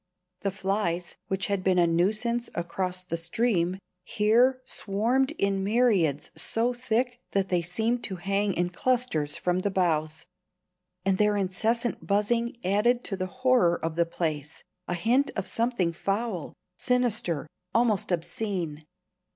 [0.39, 6.73] The flies, which had been a nuisance across the stream, here swarmed in myriads so
[6.73, 10.25] thick that they seemed to hang in clusters from the boughs;
[11.05, 15.93] and their incessant buzzing added to the horror of the place a hint of something
[15.93, 17.45] foul, sinister,
[17.75, 18.83] almost obscene.